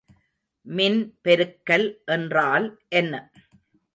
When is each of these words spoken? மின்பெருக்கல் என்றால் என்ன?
மின்பெருக்கல் 0.67 1.85
என்றால் 2.05 2.67
என்ன? 2.91 3.13